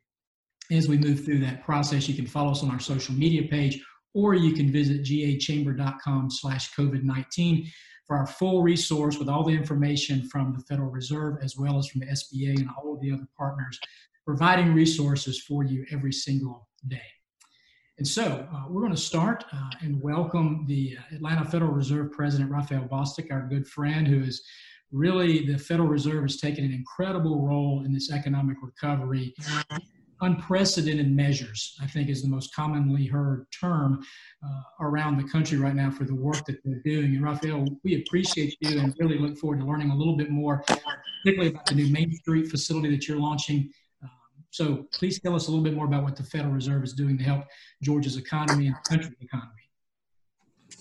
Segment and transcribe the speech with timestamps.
[0.71, 2.07] as we move through that process.
[2.07, 3.81] You can follow us on our social media page,
[4.13, 7.69] or you can visit gachamber.com slash COVID-19
[8.05, 11.87] for our full resource with all the information from the Federal Reserve as well as
[11.87, 13.79] from the SBA and all of the other partners,
[14.25, 17.01] providing resources for you every single day.
[17.99, 22.49] And so uh, we're going to start uh, and welcome the Atlanta Federal Reserve President
[22.49, 24.43] Rafael Bostic, our good friend, who is
[24.91, 29.33] really the Federal Reserve has taken an incredible role in this economic recovery
[30.23, 34.03] unprecedented measures, I think is the most commonly heard term
[34.43, 37.15] uh, around the country right now for the work that they're doing.
[37.15, 40.63] And Rafael, we appreciate you and really look forward to learning a little bit more,
[41.23, 43.69] particularly about the new Main Street facility that you're launching.
[44.01, 44.09] Um,
[44.49, 47.17] so please tell us a little bit more about what the Federal Reserve is doing
[47.17, 47.43] to help
[47.81, 49.49] Georgia's economy and the country's economy.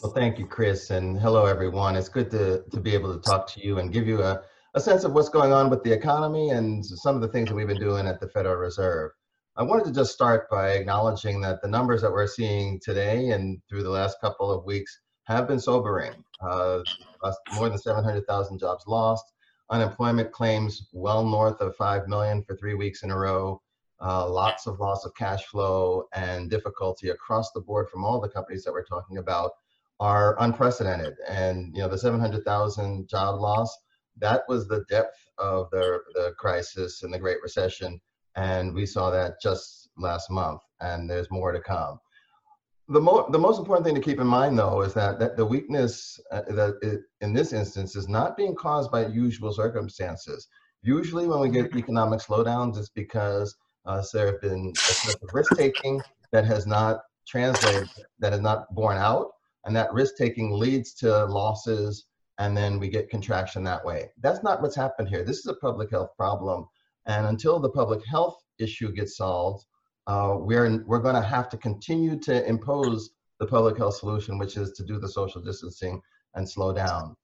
[0.03, 1.97] Well, thank you, Chris, and hello, everyone.
[1.97, 4.43] It's good to, to be able to talk to you and give you a,
[4.75, 7.55] a sense of what's going on with the economy and some of the things that
[7.55, 9.13] we've been doing at the Federal Reserve.
[9.55, 13.61] I wanted to just start by acknowledging that the numbers that we're seeing today and
[13.69, 16.25] through the last couple of weeks have been sobering.
[16.41, 16.81] Uh,
[17.55, 19.25] more than 700,000 jobs lost,
[19.69, 23.61] unemployment claims well north of 5 million for three weeks in a row,
[24.01, 28.31] uh, lots of loss of cash flow and difficulty across the board from all the
[28.31, 29.51] companies that we're talking about
[30.01, 31.13] are unprecedented.
[31.29, 33.77] And you know the 700,000 job loss,
[34.17, 38.01] that was the depth of the, the crisis and the Great Recession
[38.37, 41.99] and we saw that just last month, and there's more to come.
[42.89, 45.47] The, mo- the most important thing to keep in mind, though, is that, that the
[45.47, 50.49] weakness uh, that it, in this instance is not being caused by usual circumstances.
[50.83, 53.55] Usually, when we get economic slowdowns, it's because
[53.87, 54.77] uh, there have been
[55.33, 57.89] risk taking that has not translated,
[58.19, 59.29] that has not borne out,
[59.65, 62.07] and that risk taking leads to losses,
[62.39, 64.11] and then we get contraction that way.
[64.21, 65.23] That's not what's happened here.
[65.23, 66.67] This is a public health problem
[67.07, 69.65] and until the public health issue gets solved,
[70.07, 74.57] uh, we're, we're going to have to continue to impose the public health solution, which
[74.57, 76.01] is to do the social distancing
[76.35, 77.17] and slow down.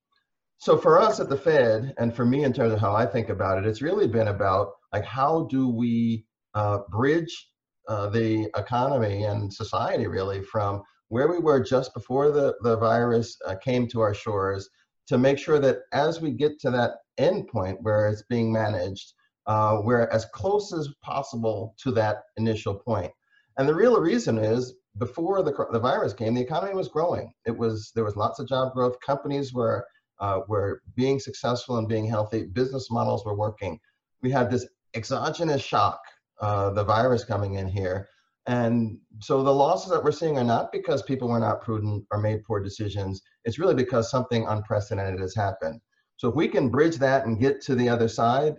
[0.58, 3.28] So for us at the Fed, and for me in terms of how I think
[3.28, 6.24] about it, it's really been about like how do we
[6.54, 7.48] uh, bridge
[7.88, 13.36] uh, the economy and society really from where we were just before the, the virus
[13.46, 14.68] uh, came to our shores
[15.06, 19.14] to make sure that as we get to that end point where it's being managed,
[19.48, 23.10] uh, we're as close as possible to that initial point.
[23.56, 27.32] And the real reason is before the, the virus came, the economy was growing.
[27.46, 28.96] It was there was lots of job growth.
[29.04, 29.86] Companies were
[30.20, 32.44] uh, were being successful and being healthy.
[32.44, 33.80] Business models were working.
[34.22, 36.00] We had this exogenous shock,
[36.40, 38.08] uh, the virus coming in here,
[38.46, 42.18] and so the losses that we're seeing are not because people were not prudent or
[42.18, 43.22] made poor decisions.
[43.44, 45.80] It's really because something unprecedented has happened.
[46.16, 48.56] So if we can bridge that and get to the other side,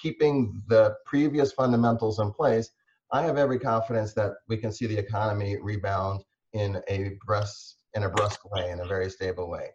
[0.00, 2.70] keeping the previous fundamentals in place,
[3.12, 8.04] I have every confidence that we can see the economy rebound in a brusque, in
[8.04, 9.70] a brusque way, in a very stable way.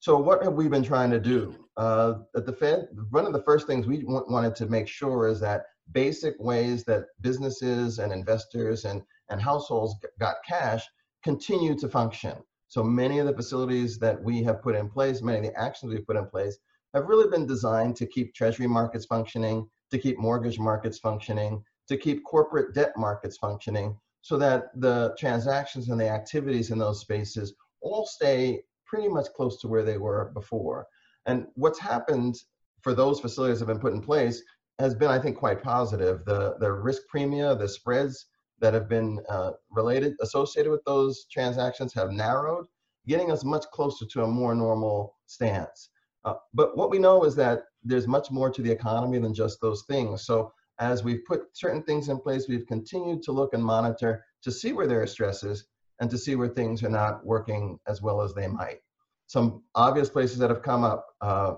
[0.00, 1.54] So what have we been trying to do?
[1.76, 5.40] Uh, at the Fed, one of the first things we wanted to make sure is
[5.40, 10.84] that basic ways that businesses and investors and, and households got cash
[11.22, 12.36] continue to function.
[12.68, 15.92] So many of the facilities that we have put in place, many of the actions
[15.92, 16.58] we've put in place,
[16.94, 21.96] have really been designed to keep treasury markets functioning, to keep mortgage markets functioning, to
[21.96, 27.54] keep corporate debt markets functioning, so that the transactions and the activities in those spaces
[27.82, 30.86] all stay pretty much close to where they were before.
[31.26, 32.36] And what's happened
[32.82, 34.42] for those facilities that have been put in place
[34.78, 36.24] has been, I think, quite positive.
[36.24, 38.26] The, the risk premia, the spreads
[38.60, 42.66] that have been uh, related, associated with those transactions have narrowed,
[43.06, 45.90] getting us much closer to a more normal stance.
[46.24, 49.60] Uh, but what we know is that there's much more to the economy than just
[49.60, 50.24] those things.
[50.24, 54.50] So as we've put certain things in place, we've continued to look and monitor to
[54.50, 55.66] see where there are stresses
[56.00, 58.78] and to see where things are not working as well as they might.
[59.26, 61.54] Some obvious places that have come up, uh,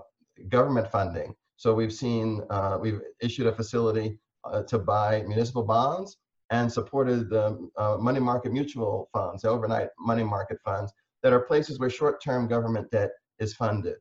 [0.49, 1.33] government funding.
[1.55, 6.17] So we've seen, uh, we've issued a facility uh, to buy municipal bonds
[6.51, 10.93] and supported the uh, money market mutual funds, the overnight money market funds,
[11.23, 13.95] that are places where short-term government debt is funded.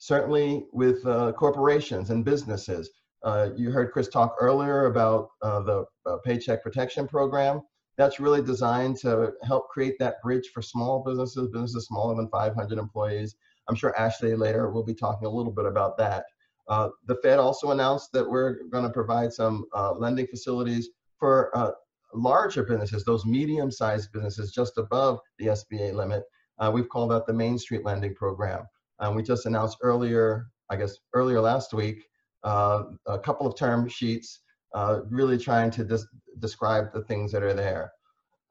[0.00, 2.90] Certainly with uh, corporations and businesses.
[3.22, 5.84] Uh, you heard Chris talk earlier about the
[6.24, 7.62] Paycheck Protection Program
[8.00, 12.78] that's really designed to help create that bridge for small businesses, businesses smaller than 500
[12.78, 13.36] employees.
[13.68, 16.24] I'm sure Ashley later will be talking a little bit about that.
[16.66, 20.88] Uh, the Fed also announced that we're going to provide some uh, lending facilities
[21.18, 21.72] for uh,
[22.14, 26.22] larger businesses, those medium-sized businesses just above the SBA limit.
[26.58, 28.64] Uh, we've called that the Main Street Lending Program.
[29.00, 32.04] And we just announced earlier, I guess earlier last week,
[32.44, 34.40] uh, a couple of term sheets
[34.74, 35.98] uh, really trying to
[36.38, 37.92] describe the things that are there.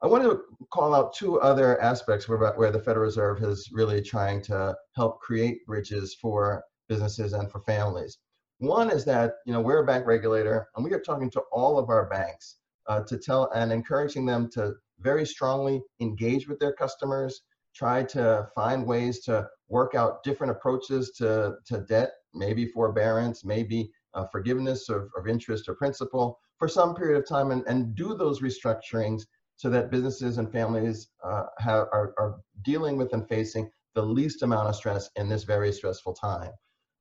[0.02, 0.42] I want to
[0.72, 5.20] call out two other aspects where, where the Federal Reserve is really trying to help
[5.20, 8.18] create bridges for businesses and for families.
[8.58, 11.78] One is that you know we're a bank regulator and we are talking to all
[11.78, 12.56] of our banks
[12.88, 17.42] uh, to tell and encouraging them to very strongly engage with their customers,
[17.74, 23.90] try to find ways to work out different approaches to, to debt, maybe forbearance, maybe
[24.14, 28.14] uh, forgiveness of, of interest or principal for some period of time and, and do
[28.14, 29.22] those restructurings
[29.56, 34.42] so that businesses and families uh, have, are, are dealing with and facing the least
[34.42, 36.50] amount of stress in this very stressful time.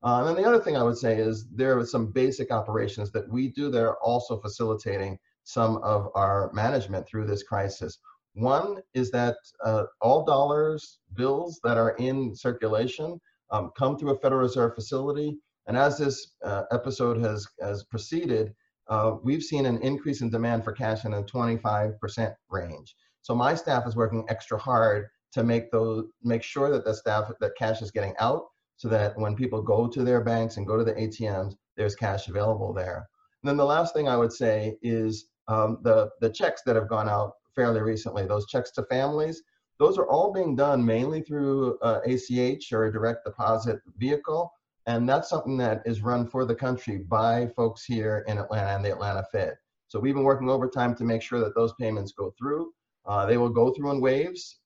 [0.01, 3.29] Um, and the other thing I would say is there are some basic operations that
[3.29, 7.99] we do that are also facilitating some of our management through this crisis.
[8.39, 13.19] One is that uh, all dollars, bills that are in circulation
[13.51, 15.37] um, come through a Federal Reserve facility
[15.69, 18.55] and as this uh, episode has, has proceeded,
[18.87, 22.95] uh, we've seen an increase in demand for cash in the 25% range.
[23.21, 27.31] So my staff is working extra hard to make those make sure that the staff
[27.39, 28.45] that cash is getting out
[28.77, 32.27] so that when people go to their banks and go to the ATMs, there's cash
[32.29, 33.07] available there.
[33.43, 36.89] And then the last thing I would say is um, the, the checks that have
[36.89, 39.43] gone out fairly recently, those checks to families,
[39.79, 44.51] those are all being done mainly through uh, ACH or a direct deposit vehicle.
[44.85, 48.83] And that's something that is run for the country by folks here in Atlanta and
[48.83, 49.55] the Atlanta Fed.
[49.87, 52.71] So we've been working overtime to make sure that those payments go through.
[53.05, 54.59] Uh, they will go through in waves,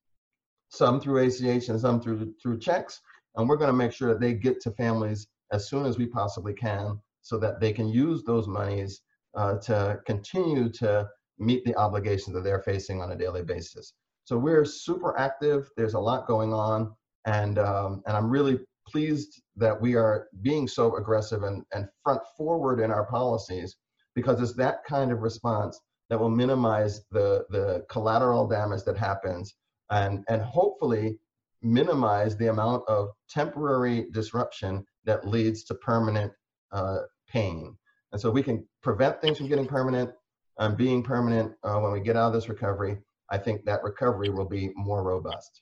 [0.69, 2.99] some through ACH and some through, through checks.
[3.35, 6.53] And we're gonna make sure that they get to families as soon as we possibly
[6.53, 9.01] can so that they can use those monies
[9.35, 11.07] uh, to continue to
[11.39, 13.93] meet the obligations that they're facing on a daily basis.
[14.25, 15.69] So we're super active.
[15.75, 16.93] There's a lot going on.
[17.25, 22.21] And, um, and I'm really pleased that we are being so aggressive and, and front
[22.37, 23.77] forward in our policies
[24.15, 29.55] because it's that kind of response that will minimize the, the collateral damage that happens
[29.89, 31.17] and, and hopefully
[31.61, 36.31] minimize the amount of temporary disruption that leads to permanent
[36.71, 37.75] uh, pain.
[38.11, 40.11] And so we can prevent things from getting permanent
[40.59, 42.97] and being permanent uh, when we get out of this recovery,
[43.29, 45.61] I think that recovery will be more robust.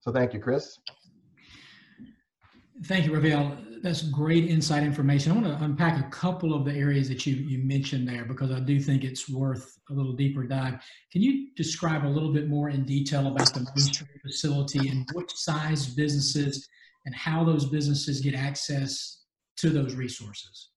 [0.00, 0.78] So thank you, Chris.
[2.84, 3.56] Thank you, Rafael.
[3.82, 5.30] That's great insight information.
[5.30, 8.50] I want to unpack a couple of the areas that you, you mentioned there because
[8.50, 10.82] I do think it's worth a little deeper dive.
[11.12, 15.08] Can you describe a little bit more in detail about the Main Street facility and
[15.12, 16.66] what size businesses
[17.06, 19.22] and how those businesses get access
[19.58, 20.70] to those resources?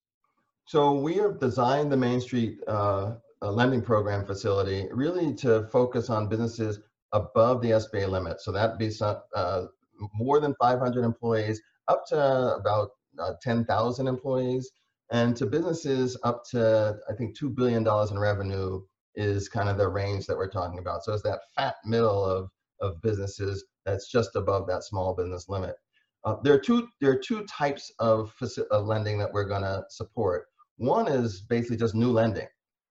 [0.67, 6.27] So we have designed the Main Street uh, lending program facility really to focus on
[6.27, 6.79] businesses
[7.13, 8.41] above the SBA limit.
[8.41, 9.65] So that'd be some, uh,
[10.13, 12.89] more than 500 employees up to about
[13.19, 14.69] uh, 10,000 employees,
[15.11, 18.81] and to businesses up to, I think, $2 billion in revenue
[19.15, 21.03] is kind of the range that we're talking about.
[21.03, 22.49] So it's that fat middle of,
[22.81, 25.75] of businesses that's just above that small business limit.
[26.23, 28.33] Uh, there are two there are two types of,
[28.71, 30.45] of lending that we're going to support.
[30.77, 32.47] One is basically just new lending.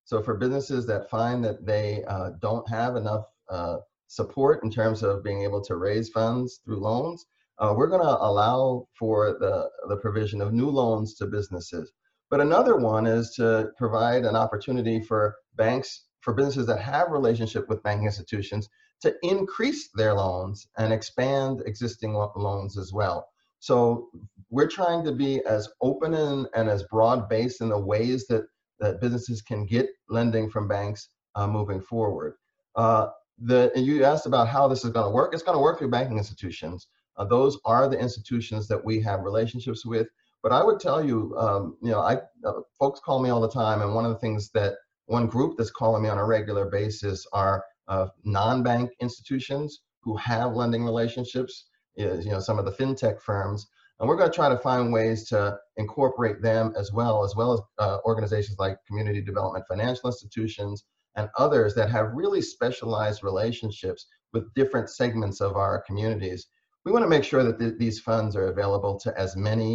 [0.06, 5.02] So for businesses that find that they uh, don't have enough uh, support in terms
[5.02, 7.26] of being able to raise funds through loans,
[7.58, 11.92] uh, we're going to allow for the, the provision of new loans to businesses.
[12.30, 17.68] But another one is to provide an opportunity for banks, for businesses that have relationship
[17.68, 18.68] with banking institutions
[19.00, 23.26] to increase their loans and expand existing lo loans as well.
[23.58, 24.08] So
[24.50, 28.44] we're trying to be as open and, and as broad based in the ways that,
[28.80, 32.35] that businesses can get lending from banks uh, moving forward.
[32.75, 35.35] Uh, the, you asked about how this is going to work.
[35.35, 36.88] It's going to work through banking institutions.
[37.16, 40.09] Uh, those are the institutions that we have relationships with.
[40.42, 43.50] But I would tell you, um, you know, I uh, folks call me all the
[43.50, 44.75] time, and one of the things that
[45.06, 50.54] one group that's calling me on a regular basis are uh, non-bank institutions who have
[50.54, 51.66] lending relationships.
[51.97, 53.66] Is, you know, some of the fintech firms,
[53.98, 57.52] and we're going to try to find ways to incorporate them as well, as well
[57.54, 60.84] as uh, organizations like community development financial institutions
[61.16, 66.48] and others that have really specialized relationships with different segments of our communities
[66.86, 69.72] we want to make sure that th these funds are available to as many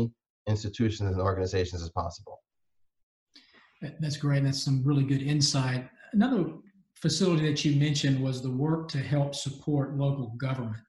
[0.48, 2.40] institutions and organizations as possible.
[4.00, 4.44] That's great.
[4.46, 5.90] That's some really good insight.
[6.14, 6.44] Another
[6.96, 10.84] facility that you mentioned was the work to help support local government.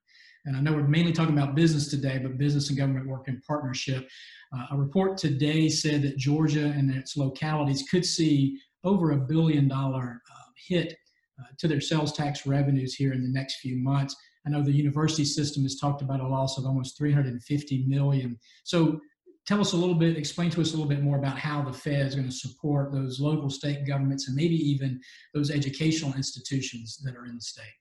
[0.45, 3.41] And I know we're mainly talking about business today, but business and government work in
[3.47, 4.09] partnership.
[4.53, 9.69] Uh, a report today said that Georgia and its localities could see over a billion
[9.69, 10.97] dollar uh, hit
[11.41, 14.17] uh, to their sales tax revenues here in the next few months.
[14.47, 18.37] I know the university system has talked about a loss of almost 350 million.
[18.65, 19.01] So
[19.47, 21.73] tell us a little bit, explain to us a little bit more about how the
[21.73, 25.01] Fed is going to support those local state governments and maybe even
[25.35, 27.75] those educational institutions that are in the state.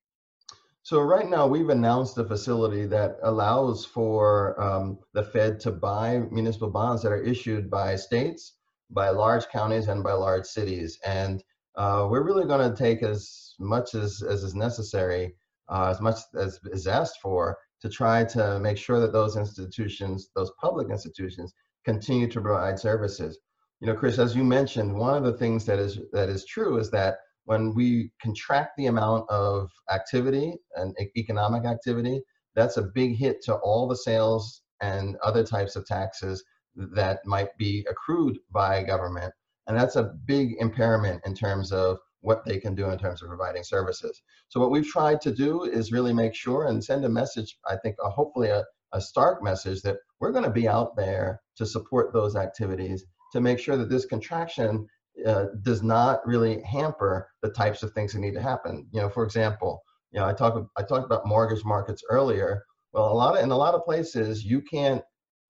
[0.84, 6.24] So right now we've announced a facility that allows for um, the Fed to buy
[6.32, 8.56] municipal bonds that are issued by states,
[8.90, 10.98] by large counties, and by large cities.
[11.06, 11.44] And
[11.76, 15.36] uh, we're really going to take as much as, as is necessary
[15.72, 20.30] uh, as much as is asked for to try to make sure that those institutions,
[20.36, 21.54] those public institutions,
[21.86, 23.40] continue to provide services.
[23.80, 26.78] You know, Chris, as you mentioned, one of the things that is that is true
[26.78, 32.22] is that when we contract the amount of activity and economic activity,
[32.56, 36.44] that's a big hit to all the sales and other types of taxes
[36.76, 39.34] that might be accrued by government.
[39.68, 43.30] And that's a big impairment in terms of what they can do in terms of
[43.30, 44.22] providing services.
[44.50, 47.78] So what we've tried to do is really make sure and send a message, I
[47.78, 52.14] think hopefully a, a stark message that we're going to be out there to support
[52.14, 54.88] those activities to make sure that this contraction
[55.26, 58.88] uh, does not really hamper the types of things that need to happen.
[58.92, 62.64] You know, for example, you know, I talked I talked about mortgage markets earlier.
[62.94, 65.02] Well, a lot of in a lot of places you can't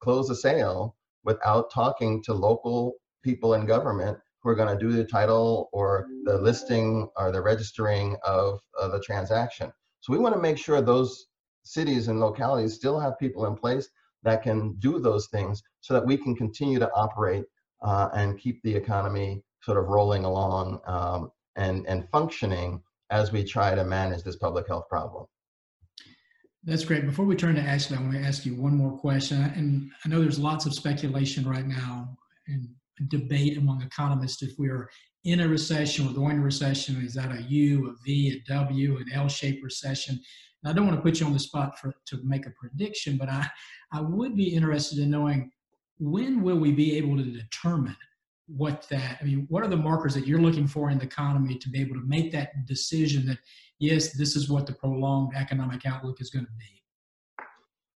[0.01, 4.91] close a sale without talking to local people in government who are going to do
[4.91, 9.71] the title or the listing or the registering of, of the transaction.
[9.99, 11.27] So we want to make sure those
[11.63, 13.87] cities and localities still have people in place
[14.23, 17.45] that can do those things so that we can continue to operate
[17.83, 23.43] uh, and keep the economy sort of rolling along um, and, and functioning as we
[23.43, 25.25] try to manage this public health problem.
[26.63, 27.05] That's great.
[27.05, 29.41] Before we turn to Ashley, I want to ask you one more question.
[29.55, 32.15] And I know there's lots of speculation right now,
[32.47, 32.67] and
[33.09, 34.89] debate among economists if we're
[35.23, 38.97] in a recession, we're going to recession, is that a U, a V, a W,
[38.97, 40.19] an L-shaped recession?
[40.63, 43.17] And I don't want to put you on the spot for to make a prediction,
[43.17, 43.47] but I,
[43.91, 45.51] I would be interested in knowing
[45.99, 47.97] when will we be able to determine
[48.55, 51.57] what that, I mean, what are the markers that you're looking for in the economy
[51.57, 53.37] to be able to make that decision that,
[53.79, 57.45] yes, this is what the prolonged economic outlook is going to be?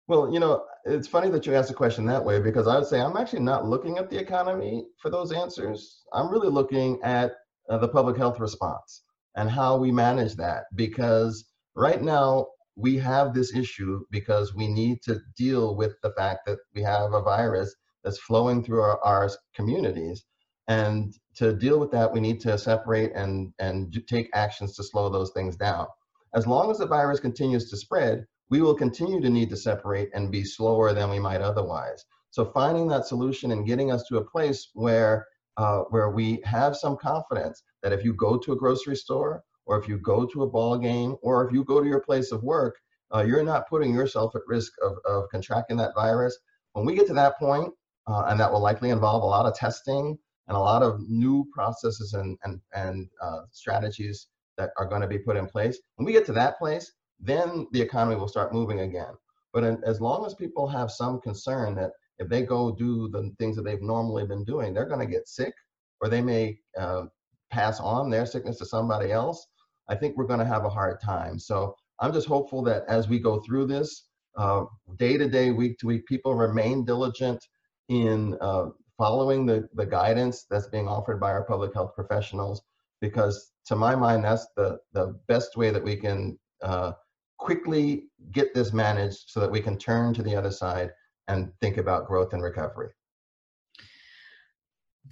[0.08, 2.88] Well, you know, it's funny that you asked the question that way because I would
[2.88, 6.02] say I'm actually not looking at the economy for those answers.
[6.12, 7.34] I'm really looking at
[7.70, 9.04] uh, the public health response
[9.36, 15.02] and how we manage that because right now we have this issue because we need
[15.04, 19.30] to deal with the fact that we have a virus that's flowing through our, our
[19.56, 20.26] communities
[20.68, 25.10] and to deal with that we need to separate and and take actions to slow
[25.10, 25.88] those things down
[26.34, 30.10] as long as the virus continues to spread we will continue to need to separate
[30.14, 32.06] and be slower than we might otherwise.
[32.32, 35.26] So finding that solution and getting us to a place where
[35.58, 39.80] uh, where we have some confidence that if you go to a grocery store or
[39.80, 42.44] if you go to a ball game or if you go to your place of
[42.44, 42.76] work,
[43.14, 46.38] uh, you're not putting yourself at risk of, of contracting that virus.
[46.74, 47.74] When we get to that point,
[48.08, 51.46] uh, and that will likely involve a lot of testing and a lot of new
[51.54, 55.80] processes and, and, and uh, strategies that are going to be put in place.
[55.96, 59.14] When we get to that place, then the economy will start moving again.
[59.54, 63.34] But in, as long as people have some concern that if they go do the
[63.40, 65.54] things that they've normally been doing, they're going to get sick
[66.02, 67.06] or they may uh,
[67.52, 69.48] pass on their sickness to somebody else,
[69.88, 71.38] I think we're going to have a hard time.
[71.38, 74.06] So I'm just hopeful that as we go through this,
[74.38, 74.66] uh,
[74.98, 77.46] day to day, week to week, people remain diligent
[77.90, 78.68] in uh,
[79.02, 82.62] following the, the guidance that's being offered by our public health professionals,
[83.06, 86.92] because to my mind, that's the, the best way that we can uh,
[87.40, 90.92] quickly get this managed so that we can turn to the other side
[91.28, 92.90] and think about growth and recovery.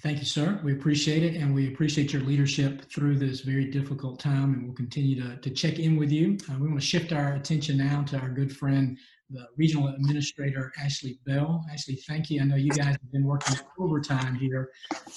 [0.03, 0.61] Thank you, sir.
[0.63, 4.75] We appreciate it, and we appreciate your leadership through this very difficult time, and we'll
[4.75, 6.37] continue to, to check in with you.
[6.47, 10.71] Uh, we want to shift our attention now to our good friend, the Regional Administrator,
[10.83, 11.63] Ashley Bell.
[11.71, 12.41] Ashley, thank you.
[12.41, 14.71] I know you guys have been working overtime here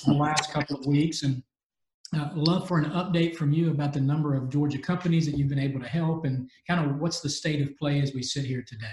[0.07, 1.43] the last couple of weeks, and
[2.15, 5.49] uh, love for an update from you about the number of Georgia companies that you've
[5.49, 8.45] been able to help, and kind of what's the state of play as we sit
[8.45, 8.87] here today.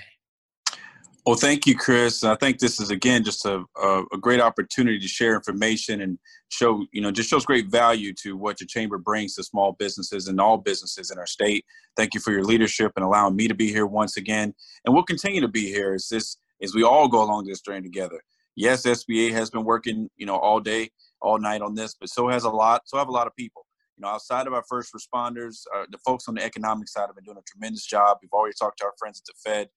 [1.29, 2.23] Well, thank you, Chris.
[2.23, 6.17] I think this is again just a, a, a, great opportunity to share information and
[6.49, 10.27] show, you know, just shows great value to what your chamber brings to small businesses
[10.27, 11.65] and all businesses in our state.
[11.95, 15.03] Thank you for your leadership and allowing me to be here once again, and we'll
[15.03, 18.19] continue to be here as this as we all go along this journey together.
[18.55, 20.89] Yes, SBA has been working, you know, all day,
[21.21, 22.81] all night on this, but so has a lot.
[22.85, 23.67] So have a lot of people.
[23.97, 27.15] You know, outside of our first responders, uh, the folks on the economic side have
[27.15, 28.17] been doing a tremendous job.
[28.19, 29.69] We've already talked to our friends at the Fed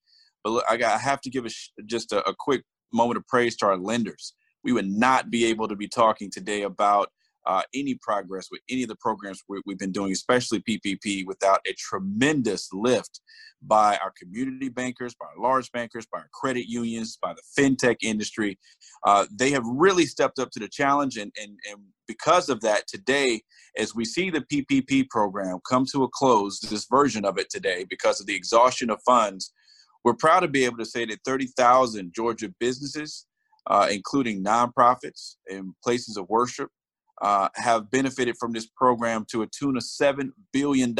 [0.43, 1.49] but I, got, I have to give a,
[1.85, 4.33] just a, a quick moment of praise to our lenders.
[4.63, 7.09] We would not be able to be talking today about
[7.45, 11.59] uh, any progress with any of the programs we, have been doing, especially PPP, without
[11.67, 13.19] a tremendous lift
[13.61, 17.97] by our community bankers, by our large bankers, by our credit unions, by the fintech
[18.01, 18.57] industry.
[19.05, 22.87] Uh, they have really stepped up to the challenge, and, and, and because of that,
[22.87, 23.41] today,
[23.77, 27.85] as we see the PPP program come to a close, this version of it today,
[27.89, 29.53] because of the exhaustion of funds,
[30.03, 33.25] we're proud to be able to say that 30,000 Georgia businesses,
[33.67, 36.69] uh, including nonprofits and places of worship,
[37.21, 40.93] uh, have benefited from this program to a tune of $7 billion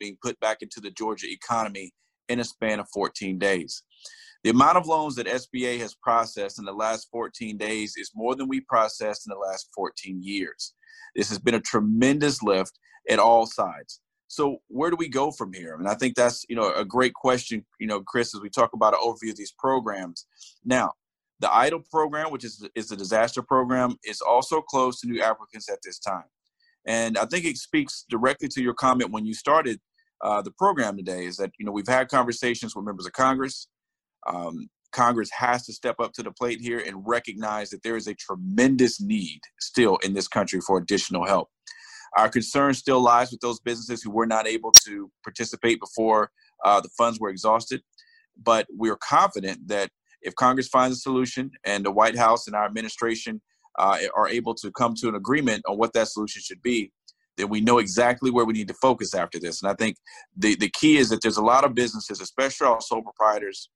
[0.00, 1.92] being put back into the Georgia economy
[2.28, 3.82] in a span of 14 days.
[4.44, 8.36] The amount of loans that SBA has processed in the last 14 days is more
[8.36, 10.72] than we processed in the last 14 years.
[11.14, 12.78] This has been a tremendous lift
[13.10, 14.00] at all sides.
[14.28, 15.74] So where do we go from here?
[15.74, 18.50] I mean, I think that's you know a great question, you know, Chris, as we
[18.50, 20.26] talk about an overview of these programs.
[20.64, 20.92] Now,
[21.40, 25.70] the EIDL program, which is is a disaster program, is also closed to new applicants
[25.70, 26.24] at this time,
[26.86, 29.80] and I think it speaks directly to your comment when you started
[30.22, 31.24] uh, the program today.
[31.26, 33.68] Is that you know we've had conversations with members of Congress.
[34.26, 38.06] Um, Congress has to step up to the plate here and recognize that there is
[38.06, 41.50] a tremendous need still in this country for additional help.
[42.16, 46.30] Our concern still lies with those businesses who were not able to participate before
[46.64, 47.82] uh, the funds were exhausted.
[48.42, 49.90] But we're confident that
[50.22, 53.40] if Congress finds a solution and the White House and our administration
[53.78, 56.90] uh, are able to come to an agreement on what that solution should be,
[57.36, 59.62] then we know exactly where we need to focus after this.
[59.62, 59.96] And I think
[60.36, 63.68] the, the key is that there's a lot of businesses, especially our sole proprietors,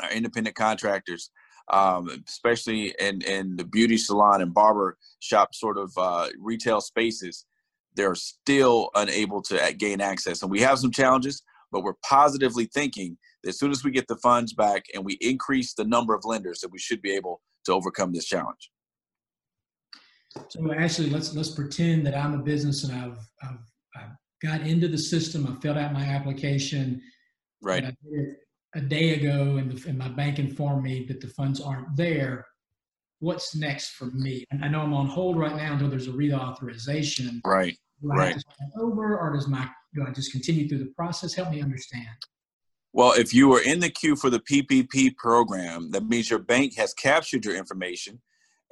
[0.00, 1.30] our independent contractors,
[1.70, 7.46] um, especially in, in the beauty salon and barber shop sort of uh, retail spaces,
[7.94, 10.42] they're still unable to gain access.
[10.42, 14.08] And we have some challenges, but we're positively thinking that as soon as we get
[14.08, 17.40] the funds back and we increase the number of lenders, that we should be able
[17.64, 18.70] to overcome this challenge.
[20.48, 23.58] So actually, let's let's pretend that I'm a business and I've I've,
[23.96, 25.46] I've got into the system.
[25.46, 27.02] I filled out my application.
[27.60, 27.84] Right.
[28.74, 31.28] I did it a day ago and, the, and my bank informed me that the
[31.28, 32.46] funds aren't there,
[33.18, 34.44] what's next for me?
[34.50, 37.40] And I know I'm on hold right now until there's a reauthorization.
[37.44, 37.76] Right.
[38.04, 38.36] Right.
[38.80, 41.34] over, or does my do I just continue through the process?
[41.34, 42.08] Help me understand.
[42.92, 46.76] Well, if you are in the queue for the PPP program, that means your bank
[46.76, 48.20] has captured your information,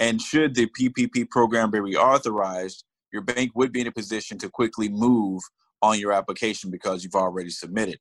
[0.00, 2.82] and should the PPP program be reauthorized,
[3.12, 5.42] your bank would be in a position to quickly move
[5.80, 8.00] on your application because you've already submitted.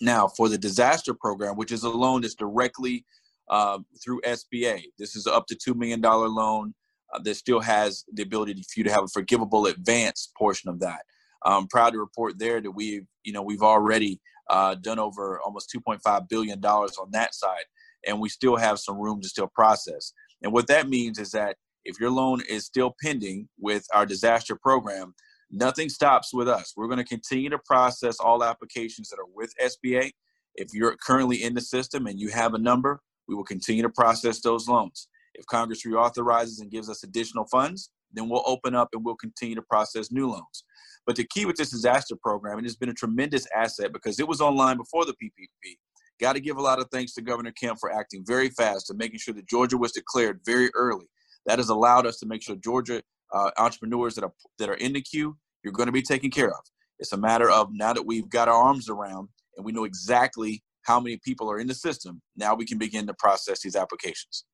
[0.00, 3.04] Now, for the disaster program, which is a loan that's directly
[3.50, 6.74] uh, through SBA, this is up to $2 million loan
[7.12, 10.80] uh, that still has the ability for you to have a forgivable advance portion of
[10.80, 11.00] that.
[11.44, 15.74] I'm proud to report there that we've, you know, we've already uh, done over almost
[15.74, 17.64] 2.5 billion dollars on that side,
[18.06, 20.12] and we still have some room to still process.
[20.42, 24.56] And what that means is that if your loan is still pending with our disaster
[24.56, 25.14] program,
[25.50, 26.74] nothing stops with us.
[26.76, 30.10] We're going to continue to process all applications that are with SBA.
[30.54, 33.90] If you're currently in the system and you have a number, we will continue to
[33.90, 35.08] process those loans.
[35.34, 39.54] If Congress reauthorizes and gives us additional funds, then we'll open up and we'll continue
[39.54, 40.64] to process new loans.
[41.06, 44.28] But the key with this disaster program, and it's been a tremendous asset because it
[44.28, 45.76] was online before the PPP,
[46.20, 48.98] got to give a lot of thanks to Governor Kemp for acting very fast and
[48.98, 51.06] making sure that Georgia was declared very early.
[51.46, 53.02] That has allowed us to make sure Georgia
[53.32, 56.50] uh, entrepreneurs that are that are in the queue, you're going to be taken care
[56.50, 56.60] of.
[56.98, 60.62] It's a matter of now that we've got our arms around and we know exactly
[60.82, 64.44] how many people are in the system, now we can begin to process these applications.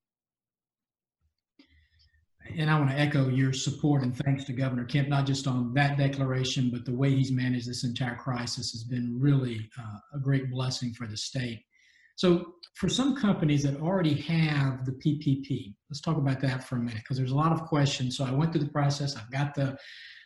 [2.57, 5.75] And I want to echo your support and thanks to Governor Kemp, not just on
[5.75, 10.21] that declaration, but the way he's managed this entire crisis has been really uh, a
[10.21, 11.65] great blessing for the state.
[12.17, 16.79] So, for some companies that already have the PPP, let's talk about that for a
[16.79, 18.17] minute because there's a lot of questions.
[18.17, 19.77] So, I went through the process, I've got the,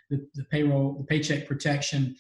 [0.09, 2.17] the, the payroll, the paycheck protection,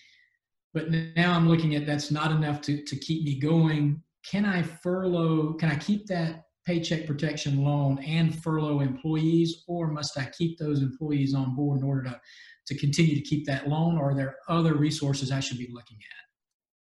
[0.74, 4.02] but now I'm looking at that's not enough to, to keep me going.
[4.28, 5.54] Can I furlough?
[5.54, 10.82] Can I keep that paycheck protection loan and furlough employees, or must I keep those
[10.82, 12.20] employees on board in order to,
[12.66, 13.98] to continue to keep that loan?
[13.98, 16.29] Or are there other resources I should be looking at?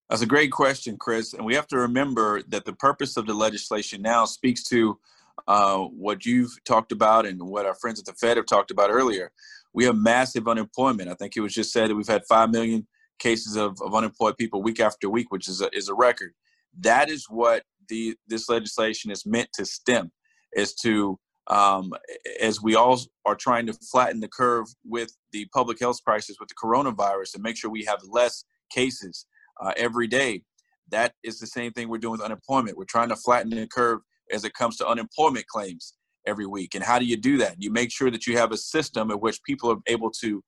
[0.09, 1.33] That's a great question, Chris.
[1.33, 4.99] And we have to remember that the purpose of the legislation now speaks to
[5.47, 8.91] uh, what you've talked about and what our friends at the Fed have talked about
[8.91, 9.31] earlier.
[9.73, 11.09] We have massive unemployment.
[11.09, 12.87] I think it was just said that we've had 5 million
[13.19, 16.33] cases of, of unemployed people week after week, which is a, is a record.
[16.79, 20.11] That is what the this legislation is meant to stem,
[20.53, 21.93] is to um,
[22.41, 26.49] as we all are trying to flatten the curve with the public health crisis with
[26.49, 29.25] the coronavirus and make sure we have less cases
[29.61, 30.43] uh, every day.
[30.91, 32.77] That is the same thing we're doing with unemployment.
[32.77, 35.95] We're trying to flatten the curve as it comes to unemployment claims
[36.27, 36.75] every week.
[36.75, 37.55] And how do you do that?
[37.59, 40.43] You make sure that you have a system in which people are able to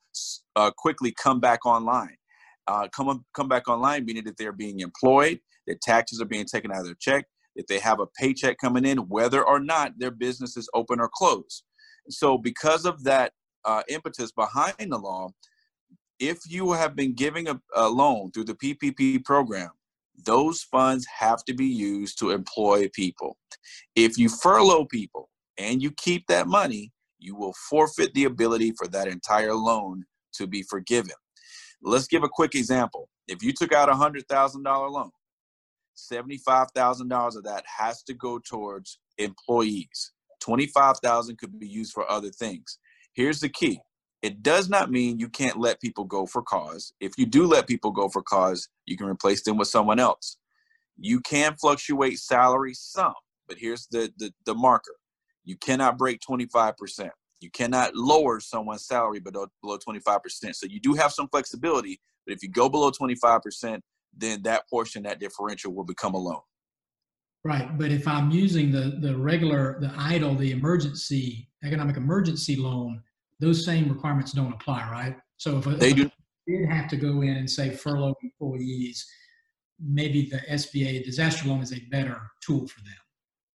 [0.56, 2.18] uh, quickly come back online
[2.68, 6.72] uh, come come back online, meaning that they're being employed, that taxes are being taken
[6.72, 10.12] out of their check, that they have a paycheck coming in, whether or not their
[10.12, 11.64] business is open or closed.
[12.10, 13.32] So, because of that
[13.66, 15.30] uh, impetus behind the law,
[16.20, 19.70] if you have been giving a, a loan through the PPP program,
[20.26, 23.38] those funds have to be used to employ people.
[23.96, 28.88] If you furlough people and you keep that money, you will forfeit the ability for
[28.88, 30.04] that entire loan
[30.34, 31.16] to be forgiven.
[31.82, 33.10] Let's give a quick example.
[33.28, 35.12] If you took out a hundred thousand dollar loan,
[35.94, 40.14] seventy-five thousand dollars of that has to go towards employees.
[40.40, 42.80] Twenty-five thousand could be used for other things.
[43.14, 43.80] Here's the key:
[44.28, 46.92] it does not mean you can't let people go for cause.
[47.00, 50.38] If you do let people go for cause, you can replace them with someone else.
[51.00, 53.14] You can fluctuate salary some,
[53.48, 54.96] but here's the the, the marker:
[55.46, 57.14] you cannot break twenty-five percent.
[57.40, 60.20] You cannot lower someone's salary below, below 25%.
[60.56, 63.80] So you do have some flexibility, but if you go below 25%,
[64.18, 66.42] then that portion, that differential will become a loan.
[67.44, 67.78] Right.
[67.78, 73.04] But if I'm using the, the regular, the EIDL, the emergency, economic emergency loan,
[73.40, 75.18] those same requirements don't apply, right?
[75.38, 76.12] So if, they if do.
[76.48, 79.06] did have to go in and say furlough employees,
[79.80, 82.96] maybe the SBA disaster loan is a better tool for them.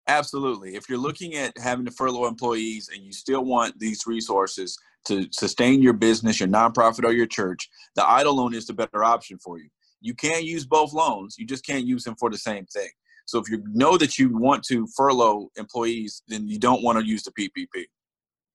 [0.07, 0.75] Absolutely.
[0.75, 5.27] If you're looking at having to furlough employees and you still want these resources to
[5.31, 9.37] sustain your business, your nonprofit, or your church, the EIDL loan is the better option
[9.37, 9.69] for you.
[10.01, 12.89] You can use both loans, you just can't use them for the same thing.
[13.25, 17.05] So if you know that you want to furlough employees, then you don't want to
[17.05, 17.85] use the PPP.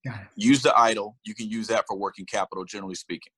[0.06, 0.26] Got it.
[0.36, 1.14] Use the EIDL.
[1.24, 3.32] You can use that for working capital, generally speaking.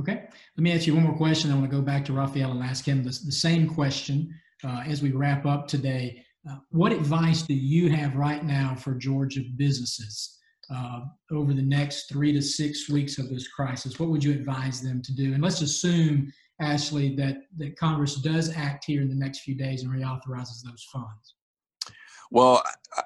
[0.00, 0.28] Okay.
[0.56, 1.50] Let me ask you one more question.
[1.50, 4.32] I want to go back to Rafael and ask him the, the same question
[4.64, 6.24] uh, as we wrap up today.
[6.48, 10.38] Uh, what advice do you have right now for Georgia businesses
[10.72, 11.00] uh,
[11.32, 13.98] over the next three to six weeks of this crisis?
[13.98, 15.34] What would you advise them to do?
[15.34, 19.82] And let's assume, Ashley, that, that Congress does act here in the next few days
[19.82, 21.34] and reauthorizes those funds.
[22.30, 22.62] Well,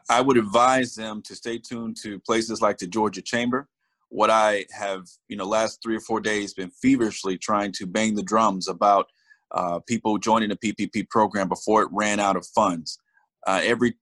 [0.08, 3.68] I would advise them to stay tuned to places like the Georgia Chamber.
[4.08, 8.14] What I have, you know, last three or four days been feverishly trying to bang
[8.14, 9.06] the drums about
[9.52, 12.98] uh, people joining the PPP program before it ran out of funds.
[13.46, 13.94] Uh, every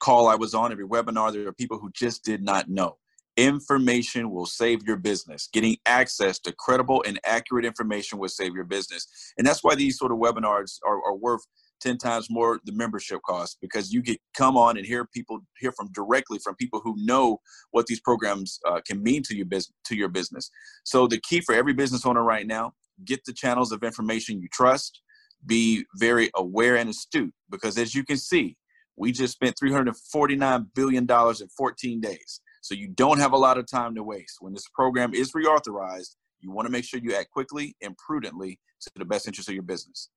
[0.00, 2.96] call I was on, every webinar, there are people who just did not know.
[3.36, 5.48] Information will save your business.
[5.52, 9.06] Getting access to credible and accurate information will save your business.
[9.36, 11.46] And that's why these sort of webinars are, are worth
[11.86, 15.72] 10 times more the membership cost because you get come on and hear people hear
[15.72, 17.38] from directly from people who know
[17.70, 20.50] what these programs uh, can mean to your business to your business
[20.84, 22.72] so the key for every business owner right now
[23.04, 25.00] get the channels of information you trust
[25.44, 28.56] be very aware and astute because as you can see
[28.96, 32.40] we just spent $349 billion in 14 days.
[32.62, 34.38] So you don't have a lot of time to waste.
[34.40, 38.58] When this program is reauthorized, you want to make sure you act quickly and prudently
[38.80, 40.08] to the best interest of your business.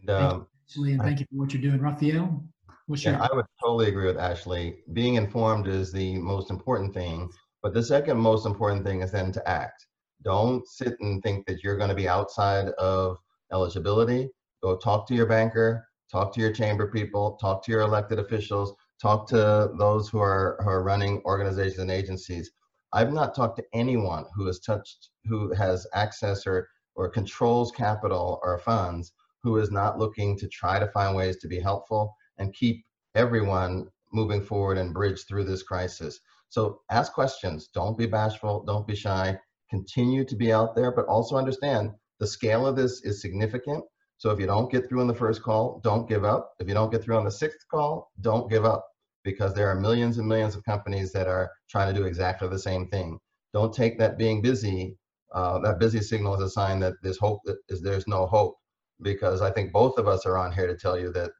[0.00, 1.80] And, um, Ashley, and thank you for what you're doing.
[1.80, 2.42] Rafael,
[2.86, 4.82] what's yeah, your- I would totally agree with Ashley.
[4.92, 7.30] Being informed is the most important thing,
[7.62, 9.86] but the second most important thing is then to act.
[10.22, 13.18] Don't sit and think that you're going to be outside of
[13.52, 14.30] eligibility.
[14.62, 18.74] Go talk to your banker, talk to your chamber people, talk to your elected officials,
[19.00, 22.50] talk to those who are, who are running organizations and agencies.
[22.92, 28.40] I've not talked to anyone who has touched, who has access or, or controls capital
[28.42, 32.54] or funds, who is not looking to try to find ways to be helpful and
[32.54, 36.20] keep everyone moving forward and bridge through this crisis.
[36.48, 37.68] So ask questions.
[37.72, 38.64] Don't be bashful.
[38.64, 39.38] Don't be shy.
[39.70, 43.84] Continue to be out there, but also understand the scale of this is significant.
[44.18, 46.52] So if you don't get through on the first call, don't give up.
[46.58, 48.84] If you don't get through on the sixth call, don't give up
[49.24, 52.58] because there are millions and millions of companies that are trying to do exactly the
[52.58, 53.18] same thing.
[53.54, 54.96] Don't take that being busy,
[55.34, 58.56] uh, that busy signal as a sign that there's hope there's no hope
[59.02, 61.30] because I think both of us are on here to tell you that,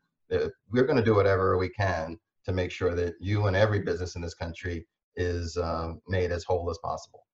[0.71, 4.15] we're going to do whatever we can to make sure that you and every business
[4.15, 7.27] in this country is uh, made as whole as possible.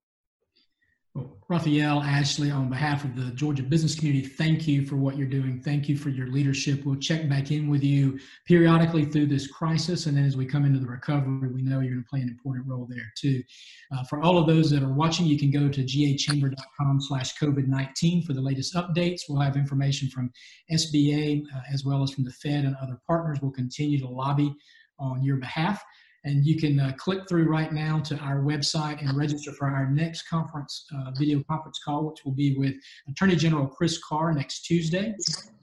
[1.48, 5.60] Rafael, Ashley, on behalf of the Georgia business community, thank you for what you're doing.
[5.60, 6.84] Thank you for your leadership.
[6.84, 10.06] We'll check back in with you periodically through this crisis.
[10.06, 12.28] And then as we come into the recovery, we know you're going to play an
[12.28, 13.44] important role there too.
[13.92, 18.24] Uh, for all of those that are watching, you can go to gachamber.com slash COVID-19
[18.24, 19.20] for the latest updates.
[19.28, 20.32] We'll have information from
[20.72, 23.38] SBA uh, as well as from the Fed and other partners.
[23.40, 24.52] We'll continue to lobby
[24.98, 25.80] on your behalf.
[26.26, 29.88] And you can uh, click through right now to our website and register for our
[29.88, 32.74] next conference, uh, video conference call, which will be with
[33.08, 35.14] Attorney General Chris Carr next Tuesday.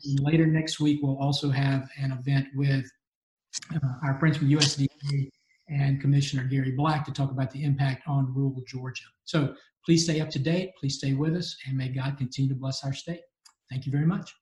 [0.05, 2.89] And later next week, we'll also have an event with
[3.75, 5.29] uh, our friends from USDA
[5.67, 9.03] and Commissioner Gary Black to talk about the impact on rural Georgia.
[9.25, 12.59] So please stay up to date, please stay with us, and may God continue to
[12.59, 13.21] bless our state.
[13.69, 14.33] Thank you very much.